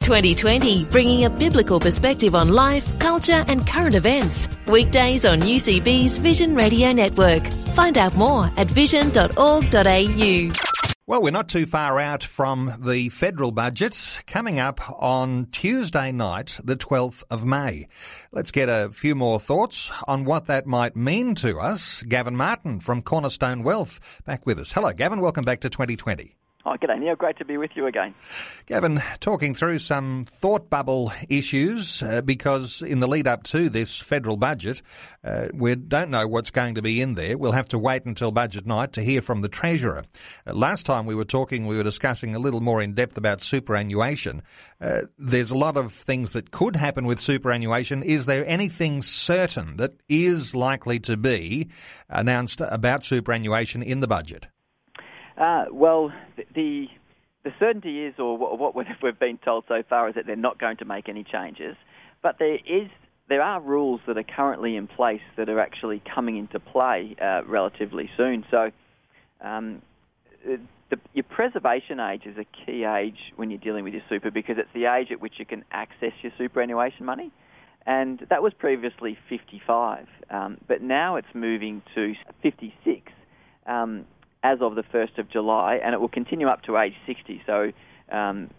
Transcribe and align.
2020, 0.00 0.84
bringing 0.86 1.24
a 1.24 1.30
biblical 1.30 1.78
perspective 1.78 2.34
on 2.34 2.48
life, 2.48 2.98
culture, 2.98 3.44
and 3.46 3.66
current 3.66 3.94
events. 3.94 4.48
Weekdays 4.66 5.24
on 5.24 5.40
UCB's 5.40 6.18
Vision 6.18 6.56
Radio 6.56 6.90
Network. 6.90 7.46
Find 7.74 7.96
out 7.96 8.16
more 8.16 8.50
at 8.56 8.66
vision.org.au. 8.68 10.50
Well, 11.06 11.22
we're 11.22 11.30
not 11.30 11.48
too 11.48 11.66
far 11.66 11.98
out 11.98 12.24
from 12.24 12.72
the 12.80 13.08
federal 13.08 13.52
budget 13.52 14.20
coming 14.26 14.58
up 14.58 14.80
on 15.02 15.48
Tuesday 15.52 16.12
night, 16.12 16.58
the 16.62 16.76
12th 16.76 17.24
of 17.30 17.44
May. 17.44 17.88
Let's 18.32 18.52
get 18.52 18.68
a 18.68 18.90
few 18.92 19.14
more 19.14 19.38
thoughts 19.40 19.90
on 20.08 20.24
what 20.24 20.46
that 20.46 20.66
might 20.66 20.96
mean 20.96 21.34
to 21.36 21.58
us. 21.58 22.02
Gavin 22.04 22.36
Martin 22.36 22.80
from 22.80 23.02
Cornerstone 23.02 23.64
Wealth 23.64 24.00
back 24.24 24.46
with 24.46 24.58
us. 24.60 24.72
Hello, 24.72 24.92
Gavin. 24.92 25.20
Welcome 25.20 25.44
back 25.44 25.60
to 25.60 25.68
2020. 25.70 26.36
Oh, 26.66 26.76
g'day, 26.76 26.98
Neil. 26.98 27.16
Great 27.16 27.38
to 27.38 27.44
be 27.46 27.56
with 27.56 27.70
you 27.74 27.86
again. 27.86 28.14
Gavin, 28.66 29.02
talking 29.20 29.54
through 29.54 29.78
some 29.78 30.26
thought 30.26 30.68
bubble 30.68 31.10
issues 31.30 32.02
uh, 32.02 32.20
because 32.20 32.82
in 32.82 33.00
the 33.00 33.08
lead 33.08 33.26
up 33.26 33.44
to 33.44 33.70
this 33.70 33.98
federal 33.98 34.36
budget, 34.36 34.82
uh, 35.24 35.48
we 35.54 35.74
don't 35.74 36.10
know 36.10 36.28
what's 36.28 36.50
going 36.50 36.74
to 36.74 36.82
be 36.82 37.00
in 37.00 37.14
there. 37.14 37.38
We'll 37.38 37.52
have 37.52 37.68
to 37.68 37.78
wait 37.78 38.04
until 38.04 38.30
budget 38.30 38.66
night 38.66 38.92
to 38.92 39.02
hear 39.02 39.22
from 39.22 39.40
the 39.40 39.48
Treasurer. 39.48 40.04
Uh, 40.46 40.52
last 40.52 40.84
time 40.84 41.06
we 41.06 41.14
were 41.14 41.24
talking, 41.24 41.66
we 41.66 41.78
were 41.78 41.82
discussing 41.82 42.34
a 42.34 42.38
little 42.38 42.60
more 42.60 42.82
in 42.82 42.92
depth 42.92 43.16
about 43.16 43.40
superannuation. 43.40 44.42
Uh, 44.82 45.02
there's 45.16 45.50
a 45.50 45.56
lot 45.56 45.78
of 45.78 45.94
things 45.94 46.34
that 46.34 46.50
could 46.50 46.76
happen 46.76 47.06
with 47.06 47.20
superannuation. 47.20 48.02
Is 48.02 48.26
there 48.26 48.46
anything 48.46 49.00
certain 49.00 49.78
that 49.78 49.94
is 50.10 50.54
likely 50.54 51.00
to 51.00 51.16
be 51.16 51.70
announced 52.10 52.60
about 52.60 53.02
superannuation 53.02 53.82
in 53.82 54.00
the 54.00 54.08
budget? 54.08 54.48
Uh, 55.36 55.66
well, 55.72 56.12
the 56.54 56.86
the 57.42 57.52
certainty 57.58 58.04
is, 58.04 58.14
or 58.18 58.36
what 58.36 58.74
we've 58.74 59.18
been 59.18 59.38
told 59.38 59.64
so 59.66 59.82
far, 59.88 60.08
is 60.08 60.14
that 60.14 60.26
they're 60.26 60.36
not 60.36 60.58
going 60.58 60.76
to 60.78 60.84
make 60.84 61.08
any 61.08 61.24
changes. 61.24 61.76
But 62.22 62.38
there 62.38 62.56
is 62.56 62.88
there 63.28 63.42
are 63.42 63.60
rules 63.60 64.00
that 64.06 64.18
are 64.18 64.24
currently 64.24 64.76
in 64.76 64.86
place 64.88 65.22
that 65.36 65.48
are 65.48 65.60
actually 65.60 66.02
coming 66.14 66.36
into 66.36 66.60
play 66.60 67.16
uh, 67.20 67.42
relatively 67.46 68.10
soon. 68.16 68.44
So. 68.50 68.70
Um, 69.42 69.82
the, 70.90 70.98
your 71.14 71.24
preservation 71.24 72.00
age 72.00 72.22
is 72.26 72.36
a 72.36 72.44
key 72.44 72.84
age 72.84 73.32
when 73.36 73.50
you're 73.50 73.60
dealing 73.60 73.84
with 73.84 73.94
your 73.94 74.02
super 74.08 74.30
because 74.30 74.56
it's 74.58 74.68
the 74.74 74.86
age 74.86 75.08
at 75.10 75.20
which 75.20 75.34
you 75.38 75.46
can 75.46 75.64
access 75.70 76.12
your 76.22 76.32
superannuation 76.36 77.06
money. 77.06 77.30
And 77.86 78.26
that 78.28 78.42
was 78.42 78.52
previously 78.58 79.16
55, 79.28 80.06
um, 80.30 80.58
but 80.68 80.82
now 80.82 81.16
it's 81.16 81.28
moving 81.32 81.82
to 81.94 82.14
56. 82.42 83.12
Um, 83.66 84.04
as 84.42 84.58
of 84.60 84.74
the 84.74 84.82
1st 84.82 85.18
of 85.18 85.30
July, 85.30 85.80
and 85.82 85.94
it 85.94 86.00
will 86.00 86.08
continue 86.08 86.48
up 86.48 86.62
to 86.62 86.78
age 86.78 86.94
60. 87.06 87.42
So, 87.46 87.72
um, 88.10 88.50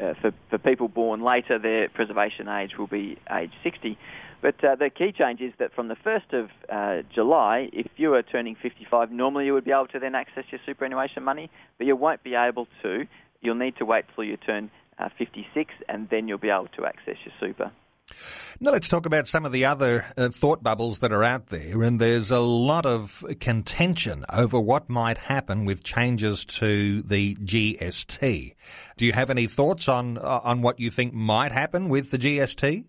uh, 0.00 0.14
for, 0.20 0.32
for 0.48 0.58
people 0.58 0.88
born 0.88 1.22
later, 1.22 1.58
their 1.58 1.88
preservation 1.88 2.48
age 2.48 2.72
will 2.78 2.86
be 2.86 3.18
age 3.30 3.52
60. 3.62 3.98
But 4.40 4.62
uh, 4.62 4.76
the 4.76 4.90
key 4.90 5.12
change 5.12 5.40
is 5.40 5.52
that 5.58 5.74
from 5.74 5.88
the 5.88 5.96
1st 5.96 6.44
of 6.44 6.50
uh, 6.70 7.08
July, 7.12 7.68
if 7.72 7.86
you 7.96 8.14
are 8.14 8.22
turning 8.22 8.56
55, 8.62 9.10
normally 9.10 9.46
you 9.46 9.54
would 9.54 9.64
be 9.64 9.72
able 9.72 9.88
to 9.88 9.98
then 9.98 10.14
access 10.14 10.44
your 10.50 10.60
superannuation 10.64 11.24
money, 11.24 11.50
but 11.76 11.86
you 11.86 11.96
won't 11.96 12.22
be 12.22 12.34
able 12.34 12.68
to. 12.82 13.06
You'll 13.40 13.56
need 13.56 13.76
to 13.78 13.84
wait 13.84 14.04
till 14.14 14.24
you 14.24 14.36
turn 14.36 14.70
uh, 14.98 15.08
56, 15.18 15.74
and 15.88 16.08
then 16.10 16.28
you'll 16.28 16.38
be 16.38 16.50
able 16.50 16.68
to 16.76 16.86
access 16.86 17.16
your 17.24 17.34
super. 17.40 17.72
Now 18.60 18.72
let's 18.72 18.88
talk 18.88 19.06
about 19.06 19.28
some 19.28 19.44
of 19.44 19.52
the 19.52 19.64
other 19.64 20.06
uh, 20.16 20.30
thought 20.30 20.62
bubbles 20.62 20.98
that 21.00 21.12
are 21.12 21.22
out 21.22 21.46
there, 21.46 21.82
and 21.82 22.00
there's 22.00 22.30
a 22.30 22.40
lot 22.40 22.86
of 22.86 23.24
contention 23.38 24.24
over 24.32 24.58
what 24.60 24.88
might 24.88 25.18
happen 25.18 25.64
with 25.64 25.84
changes 25.84 26.44
to 26.46 27.02
the 27.02 27.36
GST. 27.36 28.54
Do 28.96 29.06
you 29.06 29.12
have 29.12 29.30
any 29.30 29.46
thoughts 29.46 29.88
on 29.88 30.18
uh, 30.18 30.40
on 30.42 30.62
what 30.62 30.80
you 30.80 30.90
think 30.90 31.12
might 31.12 31.52
happen 31.52 31.88
with 31.88 32.10
the 32.10 32.18
GST? 32.18 32.84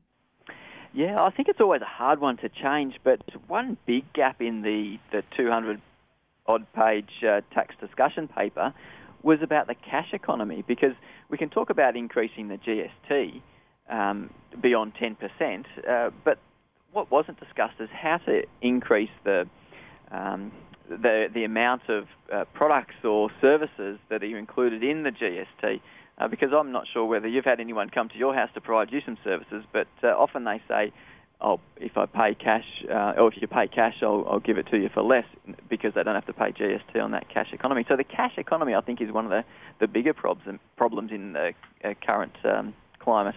Yeah, 0.93 1.21
I 1.21 1.29
think 1.29 1.49
it's 1.49 1.61
always 1.61 1.81
a 1.81 1.85
hard 1.85 2.19
one 2.19 2.37
to 2.37 2.49
change, 2.49 2.95
but 3.03 3.21
one 3.47 3.77
big 3.85 4.11
gap 4.13 4.41
in 4.41 4.63
the 4.63 4.97
the 5.11 5.23
200 5.37 5.81
odd 6.47 6.65
page 6.73 7.11
uh, 7.23 7.41
tax 7.53 7.75
discussion 7.79 8.27
paper 8.27 8.73
was 9.21 9.39
about 9.43 9.67
the 9.67 9.75
cash 9.75 10.13
economy 10.13 10.63
because 10.67 10.93
we 11.29 11.37
can 11.37 11.49
talk 11.49 11.69
about 11.69 11.95
increasing 11.95 12.47
the 12.47 12.57
GST 12.57 13.41
um, 13.89 14.29
beyond 14.61 14.93
10%. 14.95 15.65
Uh, 15.87 16.11
but 16.23 16.39
what 16.91 17.11
wasn't 17.11 17.39
discussed 17.39 17.75
is 17.79 17.89
how 17.91 18.17
to 18.25 18.43
increase 18.61 19.09
the 19.23 19.47
um, 20.11 20.51
the, 20.89 21.27
the 21.33 21.43
amount 21.43 21.83
of 21.87 22.05
uh, 22.33 22.45
products 22.53 22.95
or 23.03 23.29
services 23.41 23.99
that 24.09 24.23
are 24.23 24.37
included 24.37 24.83
in 24.83 25.03
the 25.03 25.11
GST. 25.11 25.81
Uh, 26.17 26.27
because 26.27 26.49
I'm 26.51 26.71
not 26.71 26.85
sure 26.91 27.05
whether 27.05 27.27
you've 27.27 27.45
had 27.45 27.59
anyone 27.59 27.89
come 27.89 28.09
to 28.09 28.17
your 28.17 28.33
house 28.33 28.49
to 28.55 28.61
provide 28.61 28.91
you 28.91 28.99
some 29.05 29.17
services, 29.23 29.63
but 29.71 29.87
uh, 30.03 30.07
often 30.07 30.43
they 30.43 30.61
say, 30.67 30.91
"Oh, 31.39 31.61
if 31.77 31.95
I 31.95 32.07
pay 32.07 32.35
cash, 32.35 32.65
uh, 32.89 33.13
or 33.17 33.31
if 33.31 33.41
you 33.41 33.47
pay 33.47 33.67
cash, 33.67 33.95
I'll, 34.01 34.25
I'll 34.29 34.41
give 34.41 34.57
it 34.57 34.67
to 34.71 34.77
you 34.77 34.89
for 34.93 35.01
less," 35.01 35.23
because 35.69 35.93
they 35.93 36.03
don't 36.03 36.15
have 36.15 36.25
to 36.25 36.33
pay 36.33 36.51
GST 36.51 37.01
on 37.01 37.11
that 37.11 37.29
cash 37.29 37.53
economy. 37.53 37.85
So 37.87 37.95
the 37.95 38.03
cash 38.03 38.33
economy, 38.37 38.75
I 38.75 38.81
think, 38.81 38.99
is 38.99 39.13
one 39.13 39.23
of 39.25 39.31
the, 39.31 39.45
the 39.79 39.87
bigger 39.87 40.13
problems 40.13 40.59
problems 40.75 41.11
in 41.13 41.31
the 41.33 41.53
uh, 41.85 41.93
current 42.05 42.35
um, 42.43 42.73
climate. 42.99 43.35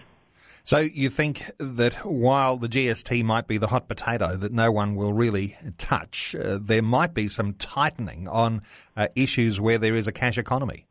So 0.65 0.77
you 0.77 1.09
think 1.09 1.51
that 1.57 1.93
while 2.05 2.57
the 2.57 2.69
GST 2.69 3.23
might 3.25 3.47
be 3.47 3.57
the 3.57 3.67
hot 3.67 3.89
potato 3.89 4.37
that 4.37 4.53
no 4.53 4.71
one 4.71 4.95
will 4.95 5.11
really 5.11 5.57
touch, 5.77 6.35
uh, 6.35 6.57
there 6.61 6.81
might 6.81 7.13
be 7.13 7.27
some 7.27 7.53
tightening 7.55 8.27
on 8.29 8.61
uh, 8.95 9.09
issues 9.15 9.59
where 9.59 9.77
there 9.77 9.93
is 9.93 10.07
a 10.07 10.13
cash 10.13 10.37
economy. 10.37 10.85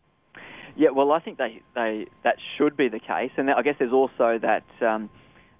Yeah, 0.76 0.90
well, 0.90 1.12
I 1.12 1.20
think 1.20 1.38
they, 1.38 1.62
they 1.74 2.06
that 2.24 2.36
should 2.56 2.76
be 2.76 2.88
the 2.88 2.98
case, 2.98 3.30
and 3.36 3.50
I 3.50 3.62
guess 3.62 3.76
there's 3.78 3.92
also 3.92 4.38
that 4.40 4.64
um, 4.80 5.10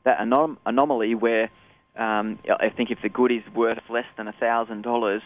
that 0.05 0.19
anom- 0.19 0.57
anomaly 0.65 1.15
where 1.15 1.51
um, 1.97 2.39
I 2.49 2.71
think 2.71 2.91
if 2.91 2.99
the 3.03 3.09
good 3.09 3.31
is 3.31 3.43
worth 3.55 3.83
less 3.91 4.07
than 4.17 4.33
thousand 4.41 4.83
dollars, 4.83 5.23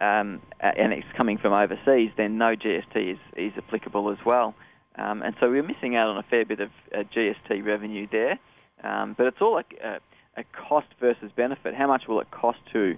um, 0.00 0.40
and 0.60 0.92
it's 0.92 1.06
coming 1.16 1.38
from 1.38 1.52
overseas, 1.52 2.10
then 2.16 2.38
no 2.38 2.54
GST 2.54 3.12
is, 3.12 3.18
is 3.36 3.52
applicable 3.56 4.10
as 4.10 4.18
well. 4.24 4.54
Um, 4.98 5.22
and 5.22 5.34
so 5.40 5.50
we're 5.50 5.62
missing 5.62 5.96
out 5.96 6.08
on 6.08 6.18
a 6.18 6.22
fair 6.22 6.44
bit 6.44 6.60
of 6.60 6.70
uh, 6.94 7.02
GST 7.14 7.64
revenue 7.64 8.06
there. 8.10 8.38
Um, 8.82 9.14
but 9.16 9.26
it's 9.26 9.38
all 9.40 9.58
a, 9.58 10.00
a, 10.36 10.44
cost 10.68 10.88
versus 11.00 11.30
benefit. 11.34 11.74
How 11.74 11.86
much 11.86 12.02
will 12.08 12.20
it 12.20 12.30
cost 12.30 12.58
to 12.72 12.96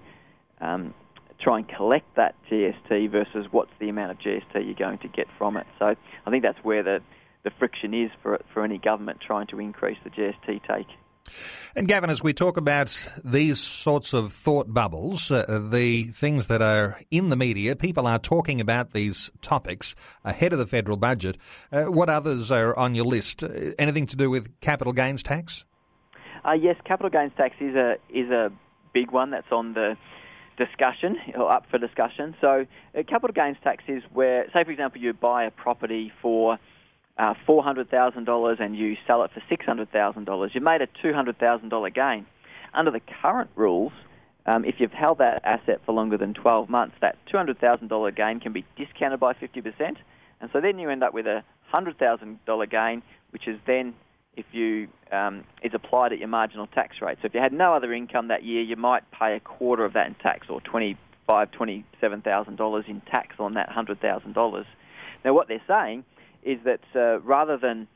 um, 0.61 0.93
try 1.41 1.57
and 1.57 1.67
collect 1.67 2.15
that 2.15 2.35
GST 2.51 3.11
versus 3.11 3.47
what's 3.51 3.71
the 3.79 3.89
amount 3.89 4.11
of 4.11 4.19
GST 4.19 4.53
you're 4.53 4.73
going 4.75 4.99
to 4.99 5.07
get 5.07 5.27
from 5.37 5.57
it? 5.57 5.65
So 5.77 5.95
I 6.25 6.29
think 6.29 6.43
that's 6.43 6.59
where 6.63 6.83
the, 6.83 6.99
the 7.43 7.51
friction 7.57 7.93
is 7.93 8.11
for, 8.21 8.39
for 8.53 8.63
any 8.63 8.77
government 8.77 9.19
trying 9.25 9.47
to 9.47 9.59
increase 9.59 9.97
the 10.03 10.09
GST 10.09 10.61
take. 10.67 10.87
And 11.75 11.87
Gavin, 11.87 12.09
as 12.09 12.21
we 12.21 12.33
talk 12.33 12.57
about 12.57 13.11
these 13.23 13.59
sorts 13.59 14.13
of 14.13 14.33
thought 14.33 14.73
bubbles, 14.73 15.31
uh, 15.31 15.67
the 15.71 16.03
things 16.03 16.47
that 16.47 16.61
are 16.61 16.99
in 17.11 17.29
the 17.29 17.35
media, 17.35 17.75
people 17.75 18.07
are 18.07 18.19
talking 18.19 18.59
about 18.61 18.91
these 18.91 19.31
topics 19.41 19.95
ahead 20.23 20.53
of 20.53 20.59
the 20.59 20.67
federal 20.67 20.97
budget. 20.97 21.37
Uh, 21.71 21.85
what 21.85 22.09
others 22.09 22.51
are 22.51 22.77
on 22.77 22.95
your 22.95 23.05
list? 23.05 23.43
Uh, 23.43 23.49
anything 23.77 24.07
to 24.07 24.15
do 24.15 24.29
with 24.29 24.59
capital 24.61 24.93
gains 24.93 25.23
tax? 25.23 25.65
Uh, 26.45 26.53
yes, 26.53 26.75
capital 26.85 27.09
gains 27.09 27.31
tax 27.35 27.55
is 27.59 27.75
a 27.75 27.95
is 28.09 28.29
a 28.29 28.51
big 28.93 29.11
one 29.11 29.31
that's 29.31 29.51
on 29.51 29.73
the 29.73 29.97
discussion 30.57 31.17
or 31.35 31.51
up 31.51 31.65
for 31.71 31.77
discussion. 31.77 32.35
So, 32.41 32.65
uh, 32.97 33.03
capital 33.07 33.33
gains 33.33 33.57
tax 33.63 33.83
is 33.87 34.03
where, 34.13 34.45
say, 34.53 34.63
for 34.63 34.71
example, 34.71 35.01
you 35.01 35.13
buy 35.13 35.45
a 35.45 35.51
property 35.51 36.11
for 36.21 36.59
uh, 37.19 37.33
$400,000 37.47 38.61
and 38.61 38.75
you 38.77 38.95
sell 39.05 39.23
it 39.23 39.31
for 39.33 39.41
$600,000, 39.53 40.49
you've 40.53 40.63
made 40.63 40.81
a 40.81 40.87
$200,000 40.87 41.93
gain. 41.93 42.25
Under 42.73 42.91
the 42.91 43.01
current 43.21 43.49
rules, 43.55 43.91
um, 44.45 44.63
if 44.63 44.75
you've 44.79 44.93
held 44.93 45.17
that 45.17 45.41
asset 45.43 45.81
for 45.85 45.91
longer 45.91 46.17
than 46.17 46.33
12 46.33 46.69
months, 46.69 46.95
that 47.01 47.17
$200,000 47.31 48.15
gain 48.15 48.39
can 48.39 48.53
be 48.53 48.65
discounted 48.77 49.19
by 49.19 49.33
50%. 49.33 49.97
And 50.41 50.49
so 50.53 50.61
then 50.61 50.79
you 50.79 50.89
end 50.89 51.03
up 51.03 51.13
with 51.13 51.27
a 51.27 51.43
$100,000 51.73 52.71
gain, 52.71 53.03
which 53.31 53.47
is 53.47 53.59
then 53.67 53.93
if 54.37 54.45
you 54.53 54.87
um, 55.11 55.43
is 55.61 55.73
applied 55.73 56.13
at 56.13 56.19
your 56.19 56.29
marginal 56.29 56.67
tax 56.67 56.95
rate. 57.01 57.17
So 57.21 57.25
if 57.25 57.33
you 57.33 57.41
had 57.41 57.51
no 57.51 57.73
other 57.73 57.91
income 57.93 58.29
that 58.29 58.43
year, 58.43 58.61
you 58.61 58.77
might 58.77 59.03
pay 59.11 59.35
a 59.35 59.39
quarter 59.41 59.83
of 59.83 59.93
that 59.93 60.07
in 60.07 60.15
tax, 60.15 60.47
or 60.49 60.61
twenty-five, 60.61 61.51
twenty-seven 61.51 62.21
thousand 62.21 62.55
dollars 62.55 62.85
in 62.87 63.01
tax 63.01 63.35
on 63.39 63.55
that 63.55 63.67
hundred 63.67 63.99
thousand 63.99 64.33
dollars. 64.33 64.65
Now, 65.25 65.33
what 65.33 65.49
they're 65.49 65.61
saying 65.67 66.05
is 66.43 66.59
that 66.65 66.81
uh, 66.95 67.19
rather 67.21 67.57
than 67.57 67.87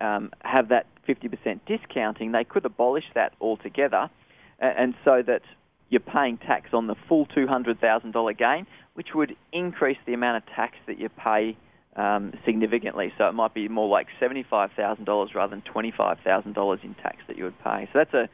um, 0.00 0.30
have 0.40 0.68
that 0.68 0.86
50% 1.08 1.60
discounting, 1.66 2.32
they 2.32 2.44
could 2.44 2.64
abolish 2.64 3.04
that 3.14 3.32
altogether. 3.40 4.10
and 4.58 4.94
so 5.04 5.22
that 5.22 5.42
you're 5.88 6.00
paying 6.00 6.38
tax 6.38 6.72
on 6.72 6.86
the 6.86 6.94
full 7.08 7.26
$200,000 7.26 8.38
gain, 8.38 8.66
which 8.94 9.08
would 9.14 9.36
increase 9.52 9.98
the 10.06 10.14
amount 10.14 10.36
of 10.36 10.54
tax 10.54 10.76
that 10.86 10.98
you 10.98 11.08
pay 11.08 11.56
um, 11.96 12.32
significantly. 12.44 13.12
So 13.18 13.28
it 13.28 13.32
might 13.32 13.54
be 13.54 13.68
more 13.68 13.88
like 13.88 14.06
$75,000 14.20 15.34
rather 15.34 15.50
than 15.50 15.62
$25,000 15.62 16.84
in 16.84 16.94
tax 16.94 17.16
that 17.26 17.36
you 17.36 17.44
would 17.44 17.58
pay. 17.62 17.88
So 17.92 17.98
that's 17.98 18.14
a 18.14 18.28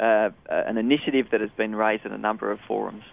uh, 0.00 0.30
an 0.48 0.78
initiative 0.78 1.26
that 1.30 1.40
has 1.40 1.50
been 1.56 1.74
raised 1.74 2.06
in 2.06 2.12
a 2.12 2.18
number 2.18 2.50
of 2.50 2.58
forums. 2.66 3.04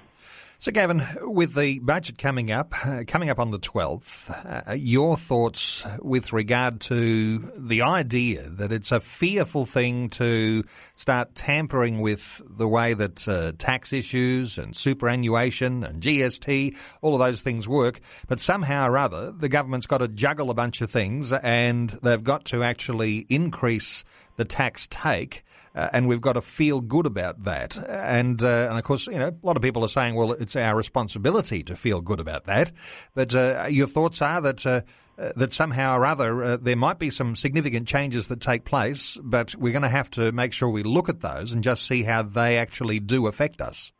So, 0.59 0.71
Gavin, 0.71 1.04
with 1.21 1.54
the 1.54 1.77
budget 1.77 2.18
coming 2.18 2.50
up, 2.50 2.74
uh, 2.83 3.04
coming 3.06 3.30
up 3.30 3.38
on 3.38 3.51
the 3.51 3.59
12th, 3.59 4.68
uh, 4.68 4.74
your 4.74 5.15
thoughts 5.15 5.86
with 6.01 6.33
regard 6.33 6.81
to 6.81 7.38
the 7.56 7.83
idea 7.83 8.50
that 8.50 8.74
it's 8.74 8.92
a 8.92 9.00
fearful 9.00 9.68
thing 9.68 10.09
to 10.09 10.63
start 10.95 11.36
tampering 11.36 12.01
with 12.01 12.42
the 12.44 12.68
way 12.68 12.95
that 12.95 13.27
uh, 13.27 13.51
tax 13.59 13.94
issues 13.94 14.57
and 14.57 14.75
superannuation 14.75 15.83
and 15.83 16.01
GST, 16.01 16.75
all 17.04 17.13
of 17.13 17.19
those 17.19 17.44
things 17.44 17.68
work, 17.68 18.00
but 18.27 18.39
somehow 18.39 18.89
or 18.89 18.98
other, 18.98 19.31
the 19.31 19.50
government's 19.50 19.86
got 19.86 20.00
to 20.00 20.07
juggle 20.07 20.50
a 20.50 20.56
bunch 20.56 20.81
of 20.81 20.89
things 20.89 21.31
and 21.31 21.92
they've 22.01 22.24
got 22.24 22.45
to 22.45 22.63
actually 22.63 23.27
increase 23.30 24.04
the 24.38 24.45
tax 24.45 24.88
take, 24.89 25.44
uh, 25.75 25.89
and 25.92 26.07
we've 26.07 26.22
got 26.22 26.34
to 26.34 26.42
feel 26.42 26.80
good 26.80 27.06
about 27.06 27.44
that. 27.44 27.78
And 27.78 28.42
uh, 28.42 28.68
and 28.69 28.78
of 28.78 28.84
course, 28.84 29.07
you 29.07 29.19
know, 29.19 29.28
a 29.28 29.45
lot 29.45 29.57
of 29.57 29.62
people 29.62 29.84
are 29.84 29.89
saying, 29.89 30.16
well, 30.16 30.31
it's 30.31 30.56
our 30.56 30.75
responsibility 30.75 31.63
to 31.63 31.75
feel 31.75 32.01
good 32.01 32.19
about 32.19 32.45
that. 32.45 32.72
But 33.13 33.36
uh, 33.36 33.68
your 33.69 33.88
thoughts 33.88 34.22
are 34.22 34.42
that. 34.42 34.66
Uh, 34.66 34.81
uh, 35.19 35.31
that 35.36 35.51
somehow 35.51 35.98
or 35.98 36.06
other 36.06 36.44
uh, 36.44 36.57
there 36.57 36.75
might 36.75 37.00
be 37.00 37.10
some 37.10 37.36
significant 37.36 37.88
changes 37.88 38.28
that 38.28 38.39
take 38.39 38.66
place, 38.66 39.18
but 39.24 39.56
we're 39.56 39.74
going 39.74 39.81
to 39.81 39.89
have 39.89 40.12
to 40.12 40.31
make 40.31 40.54
sure 40.54 40.69
we 40.69 40.83
look 40.83 41.10
at 41.10 41.22
those 41.22 41.54
and 41.54 41.63
just 41.63 41.88
see 41.88 42.04
how 42.04 42.22
they 42.22 42.60
actually 42.60 43.00
do 43.00 43.25
affect 43.25 43.60
us. 43.60 43.92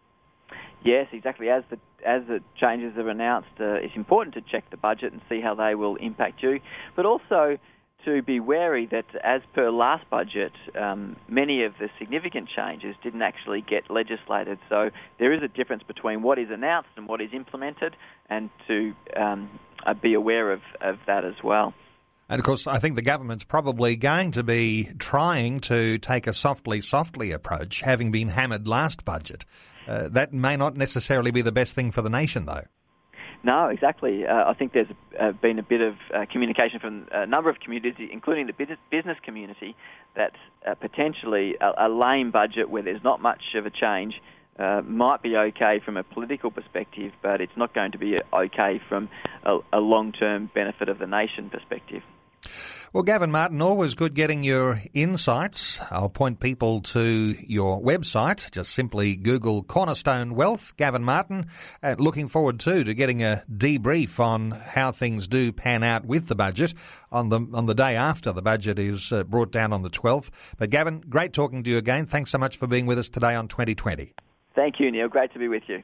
Yes, 0.86 1.07
exactly. 1.12 1.50
As 1.50 1.63
the 1.72 1.80
as 2.06 2.22
the 2.28 2.40
changes 2.56 2.95
are 2.98 3.10
announced, 3.10 3.50
it's 3.57 3.95
important 3.95 4.36
to 4.36 4.42
check 4.42 4.69
the 4.69 4.78
budget 4.78 5.12
and 5.12 5.19
see 5.28 5.42
how 5.42 5.56
they 5.56 5.74
will 5.74 5.95
impact 5.95 6.44
you, 6.44 6.60
but 6.95 7.07
also 7.07 7.57
to 8.05 8.21
be 8.21 8.39
wary 8.39 8.88
that, 8.91 9.05
as 9.23 9.41
per 9.53 9.69
last 9.69 10.09
budget, 10.09 10.53
um, 10.79 11.15
many 11.27 11.63
of 11.63 11.73
the 11.79 11.89
significant 11.99 12.49
changes 12.55 12.95
didn't 13.03 13.21
actually 13.21 13.61
get 13.61 13.89
legislated. 13.89 14.59
So 14.69 14.89
there 15.19 15.33
is 15.33 15.41
a 15.44 15.47
difference 15.47 15.83
between 15.83 16.21
what 16.21 16.39
is 16.39 16.49
announced 16.49 16.89
and 16.95 17.07
what 17.07 17.21
is 17.21 17.29
implemented, 17.33 17.95
and 18.29 18.49
to 18.67 18.94
um, 19.15 19.59
uh, 19.85 19.94
be 19.94 20.13
aware 20.13 20.51
of, 20.51 20.61
of 20.81 20.97
that 21.07 21.25
as 21.25 21.35
well. 21.44 21.73
And 22.29 22.39
of 22.39 22.45
course, 22.45 22.67
I 22.67 22.79
think 22.79 22.95
the 22.95 23.01
government's 23.01 23.45
probably 23.45 23.95
going 23.95 24.31
to 24.31 24.44
be 24.44 24.89
trying 24.99 25.61
to 25.61 25.97
take 25.97 26.27
a 26.27 26.33
softly, 26.33 26.81
softly 26.81 27.31
approach, 27.31 27.81
having 27.81 28.11
been 28.11 28.29
hammered 28.29 28.67
last 28.67 29.05
budget. 29.05 29.45
Uh, 29.88 30.09
that 30.09 30.33
may 30.33 30.57
not 30.57 30.75
necessarily 30.75 31.31
be 31.31 31.41
the 31.41 31.53
best 31.53 31.73
thing 31.73 31.91
for 31.91 32.01
the 32.01 32.09
nation, 32.09 32.45
though. 32.45 32.65
No, 33.47 33.69
exactly. 33.69 34.27
Uh, 34.27 34.44
I 34.45 34.53
think 34.55 34.73
there's 34.73 34.89
uh, 35.17 35.31
been 35.31 35.57
a 35.57 35.63
bit 35.63 35.79
of 35.79 35.95
uh, 36.13 36.25
communication 36.29 36.81
from 36.81 37.07
a 37.13 37.25
number 37.25 37.49
of 37.49 37.61
communities, 37.61 38.09
including 38.11 38.45
the 38.45 38.77
business 38.91 39.17
community, 39.23 39.73
that 40.17 40.33
uh, 40.67 40.75
potentially 40.75 41.55
a, 41.61 41.88
a, 41.88 41.88
lame 41.88 42.29
budget 42.29 42.69
where 42.69 42.83
there's 42.83 43.01
not 43.05 43.21
much 43.21 43.55
of 43.55 43.65
a 43.65 43.69
change 43.69 44.15
uh, 44.59 44.81
might 44.85 45.21
be 45.21 45.38
okay 45.38 45.79
from 45.85 45.95
a 45.95 46.03
political 46.03 46.51
perspective, 46.51 47.13
but 47.23 47.39
it's 47.39 47.55
not 47.55 47.73
going 47.73 47.94
to 47.94 47.97
be 47.97 48.17
okay 48.33 48.81
from 48.89 49.07
a, 49.44 49.59
a 49.71 49.79
long-term 49.79 50.51
benefit 50.53 50.89
of 50.89 50.99
the 50.99 51.07
nation 51.07 51.49
perspective. 51.49 52.03
Well, 52.94 53.04
Gavin 53.04 53.31
Martin, 53.31 53.62
always 53.62 53.95
good 53.95 54.13
getting 54.13 54.45
your 54.45 54.81
insights. 54.94 55.81
I'll 55.92 56.10
point 56.10 56.39
people 56.39 56.80
to 56.81 57.36
your 57.45 57.81
website. 57.81 58.50
Just 58.51 58.72
simply 58.72 59.18
Google 59.18 59.62
Cornerstone 59.62 60.36
Wealth, 60.36 60.74
Gavin 60.78 61.04
Martin. 61.04 61.48
Uh, 61.84 61.95
looking 62.00 62.30
forward 62.30 62.62
too 62.62 62.86
to 62.86 62.94
getting 62.94 63.22
a 63.24 63.44
debrief 63.51 64.22
on 64.22 64.51
how 64.51 64.94
things 64.94 65.28
do 65.28 65.51
pan 65.51 65.84
out 65.84 66.06
with 66.06 66.28
the 66.28 66.36
budget 66.36 66.74
on 67.12 67.28
the 67.28 67.45
on 67.54 67.66
the 67.66 67.75
day 67.75 67.98
after 67.98 68.31
the 68.31 68.42
budget 68.42 68.80
is 68.80 69.12
uh, 69.12 69.25
brought 69.25 69.51
down 69.51 69.74
on 69.74 69.81
the 69.81 69.90
12th. 69.90 70.30
But 70.57 70.69
Gavin, 70.69 71.01
great 71.01 71.33
talking 71.33 71.63
to 71.63 71.69
you 71.69 71.78
again. 71.78 72.06
Thanks 72.06 72.31
so 72.31 72.38
much 72.38 72.56
for 72.56 72.68
being 72.68 72.86
with 72.86 72.98
us 72.98 73.10
today 73.10 73.36
on 73.36 73.50
2020. 73.50 74.13
Thank 74.56 74.80
you, 74.80 74.90
Neil. 74.92 75.10
Great 75.10 75.33
to 75.33 75.40
be 75.40 75.50
with 75.50 75.63
you. 75.68 75.83